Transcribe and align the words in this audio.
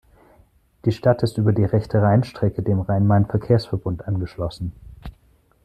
Die 0.85 0.93
Stadt 0.93 1.21
ist 1.21 1.37
über 1.37 1.53
die 1.53 1.63
rechte 1.63 2.01
Rheinstrecke 2.01 2.63
dem 2.63 2.79
Rhein-Main-Verkehrsverbund 2.81 4.07
angeschlossen. 4.07 4.71